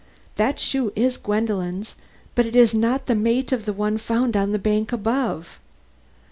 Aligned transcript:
That 0.35 0.59
shoe 0.59 0.91
is 0.95 1.15
Gwendolen's, 1.17 1.93
but 2.33 2.47
it 2.47 2.55
is 2.55 2.73
not 2.73 3.05
the 3.05 3.13
mate 3.13 3.51
of 3.51 3.65
the 3.65 3.71
one 3.71 3.99
found 3.99 4.35
on 4.35 4.51
the 4.51 4.57
bank 4.57 4.91
above. 4.91 5.59